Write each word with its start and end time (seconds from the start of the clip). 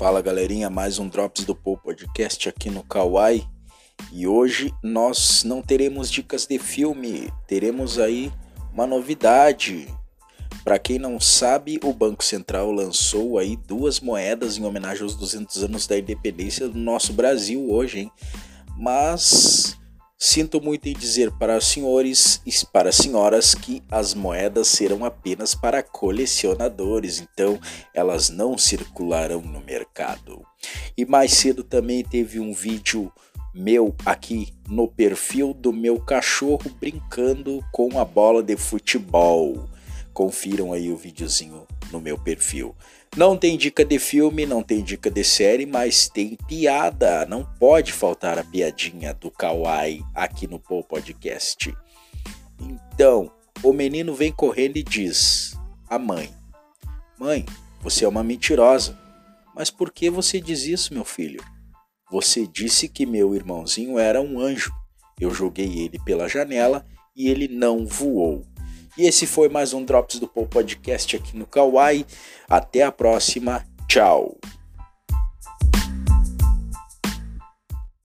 Fala 0.00 0.22
galerinha, 0.22 0.70
mais 0.70 0.98
um 0.98 1.06
Drops 1.06 1.44
do 1.44 1.54
Paul 1.54 1.76
Podcast 1.76 2.48
aqui 2.48 2.70
no 2.70 2.82
Kawaii. 2.82 3.46
E 4.10 4.26
hoje 4.26 4.72
nós 4.82 5.44
não 5.44 5.60
teremos 5.60 6.10
dicas 6.10 6.46
de 6.46 6.58
filme, 6.58 7.30
teremos 7.46 7.98
aí 7.98 8.32
uma 8.72 8.86
novidade. 8.86 9.94
Para 10.64 10.78
quem 10.78 10.98
não 10.98 11.20
sabe, 11.20 11.78
o 11.84 11.92
Banco 11.92 12.24
Central 12.24 12.72
lançou 12.72 13.36
aí 13.36 13.58
duas 13.58 14.00
moedas 14.00 14.56
em 14.56 14.64
homenagem 14.64 15.02
aos 15.02 15.14
200 15.16 15.64
anos 15.64 15.86
da 15.86 15.98
independência 15.98 16.66
do 16.66 16.78
nosso 16.78 17.12
Brasil 17.12 17.70
hoje, 17.70 17.98
hein? 17.98 18.12
Mas 18.78 19.78
Sinto 20.22 20.60
muito 20.60 20.86
em 20.86 20.92
dizer 20.92 21.30
para 21.30 21.56
os 21.56 21.64
senhores 21.64 22.42
e 22.44 22.52
para 22.66 22.90
as 22.90 22.96
senhoras 22.96 23.54
que 23.54 23.82
as 23.90 24.12
moedas 24.12 24.68
serão 24.68 25.02
apenas 25.02 25.54
para 25.54 25.82
colecionadores, 25.82 27.20
então 27.20 27.58
elas 27.94 28.28
não 28.28 28.58
circularão 28.58 29.40
no 29.40 29.62
mercado. 29.62 30.44
E 30.94 31.06
mais 31.06 31.32
cedo 31.32 31.64
também 31.64 32.04
teve 32.04 32.38
um 32.38 32.52
vídeo 32.52 33.10
meu 33.54 33.96
aqui 34.04 34.52
no 34.68 34.86
perfil 34.86 35.54
do 35.54 35.72
meu 35.72 35.98
cachorro 35.98 36.70
brincando 36.78 37.64
com 37.72 37.98
a 37.98 38.04
bola 38.04 38.42
de 38.42 38.58
futebol. 38.58 39.70
Confiram 40.12 40.72
aí 40.72 40.90
o 40.90 40.96
videozinho 40.96 41.66
no 41.90 42.00
meu 42.00 42.18
perfil. 42.18 42.74
Não 43.16 43.36
tem 43.36 43.56
dica 43.56 43.84
de 43.84 43.98
filme, 43.98 44.46
não 44.46 44.62
tem 44.62 44.82
dica 44.82 45.10
de 45.10 45.24
série, 45.24 45.66
mas 45.66 46.08
tem 46.08 46.36
piada. 46.46 47.26
Não 47.26 47.44
pode 47.58 47.92
faltar 47.92 48.38
a 48.38 48.44
piadinha 48.44 49.12
do 49.12 49.30
Kawaii 49.30 50.04
aqui 50.14 50.46
no 50.46 50.58
Paul 50.60 50.84
Podcast. 50.84 51.74
Então, 52.60 53.30
o 53.62 53.72
menino 53.72 54.14
vem 54.14 54.32
correndo 54.32 54.76
e 54.76 54.82
diz 54.82 55.56
à 55.88 55.98
mãe: 55.98 56.32
Mãe, 57.18 57.44
você 57.80 58.04
é 58.04 58.08
uma 58.08 58.22
mentirosa. 58.22 58.98
Mas 59.54 59.70
por 59.70 59.92
que 59.92 60.08
você 60.08 60.40
diz 60.40 60.64
isso, 60.64 60.94
meu 60.94 61.04
filho? 61.04 61.42
Você 62.10 62.46
disse 62.46 62.88
que 62.88 63.04
meu 63.04 63.34
irmãozinho 63.34 63.98
era 63.98 64.20
um 64.20 64.40
anjo. 64.40 64.72
Eu 65.20 65.34
joguei 65.34 65.80
ele 65.80 65.98
pela 66.04 66.28
janela 66.28 66.86
e 67.14 67.28
ele 67.28 67.46
não 67.46 67.86
voou. 67.86 68.46
E 68.96 69.06
esse 69.06 69.26
foi 69.26 69.48
mais 69.48 69.72
um 69.72 69.84
Drops 69.84 70.18
do 70.18 70.28
Paul 70.28 70.46
Podcast 70.46 71.16
aqui 71.16 71.36
no 71.36 71.46
Kawaii. 71.46 72.04
Até 72.48 72.82
a 72.82 72.92
próxima. 72.92 73.64
Tchau. 73.88 74.36